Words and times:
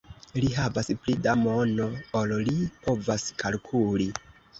Li 0.43 0.47
havas 0.53 0.87
pli 1.01 1.13
da 1.27 1.35
mono, 1.41 1.85
ol 2.21 2.33
li 2.47 2.55
povas 2.87 3.27
kalkuli. 3.43 4.09